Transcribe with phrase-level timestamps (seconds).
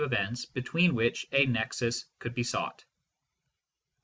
[0.03, 2.83] events between which a nexus could be sought.